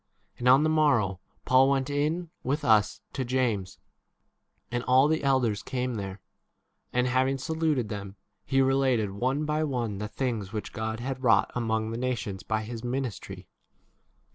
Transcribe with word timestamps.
And 0.39 0.47
on 0.49 0.63
the 0.63 0.67
morrow 0.69 1.19
Paul 1.45 1.69
went 1.69 1.87
in 1.87 2.31
with 2.41 2.65
us 2.65 3.01
to 3.13 3.23
James, 3.23 3.77
and 4.71 4.83
all 4.85 5.07
the 5.07 5.23
elders 5.23 5.61
19 5.63 5.71
came 5.71 5.93
there. 5.97 6.19
And 6.91 7.05
having 7.05 7.37
saluted 7.37 7.89
them, 7.89 8.15
he 8.43 8.63
related 8.63 9.11
one 9.11 9.45
by 9.45 9.63
one 9.63 9.99
the 9.99 10.07
things 10.07 10.51
which 10.51 10.73
God 10.73 11.01
had 11.01 11.21
wrought 11.21 11.51
among 11.53 11.91
the 11.91 11.99
nations 11.99 12.41
by 12.41 12.63
his 12.63 12.83
ministry. 12.83 13.47